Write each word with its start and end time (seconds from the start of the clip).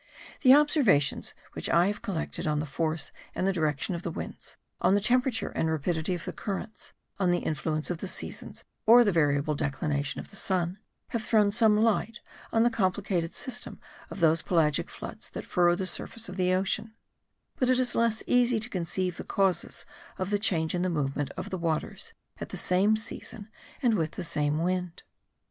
The 0.41 0.55
observations 0.55 1.35
which 1.53 1.69
I 1.69 1.85
have 1.85 2.01
collected 2.01 2.47
on 2.47 2.57
the 2.57 2.65
force 2.65 3.11
and 3.35 3.45
direction 3.53 3.93
of 3.93 4.01
the 4.01 4.09
winds, 4.09 4.57
on 4.81 4.95
the 4.95 4.99
temperature 4.99 5.49
and 5.49 5.69
rapidity 5.69 6.15
of 6.15 6.25
the 6.25 6.33
currents, 6.33 6.93
on 7.19 7.29
the 7.29 7.37
influence 7.37 7.91
of 7.91 7.99
the 7.99 8.07
seasons, 8.07 8.63
or 8.87 9.03
the 9.03 9.11
variable 9.11 9.53
declination 9.53 10.19
of 10.19 10.31
the 10.31 10.35
sun, 10.35 10.79
have 11.09 11.21
thrown 11.23 11.51
some 11.51 11.77
light 11.77 12.19
on 12.51 12.63
the 12.63 12.71
complicated 12.71 13.35
system 13.35 13.79
of 14.09 14.21
those 14.21 14.41
pelagic 14.41 14.89
floods 14.89 15.29
that 15.29 15.45
furrow 15.45 15.75
the 15.75 15.85
surface 15.85 16.27
of 16.27 16.35
the 16.35 16.51
ocean: 16.51 16.95
but 17.57 17.69
it 17.69 17.79
is 17.79 17.93
less 17.93 18.23
easy 18.25 18.57
to 18.59 18.69
conceive 18.69 19.17
the 19.17 19.23
causes 19.23 19.85
of 20.17 20.31
the 20.31 20.39
change 20.39 20.73
in 20.73 20.81
the 20.81 20.89
movement 20.89 21.29
of 21.37 21.51
the 21.51 21.59
waters 21.59 22.13
at 22.39 22.49
the 22.49 22.57
same 22.57 22.97
season 22.97 23.49
and 23.83 23.93
with 23.93 24.13
the 24.13 24.23
same 24.23 24.57
wind. 24.63 25.03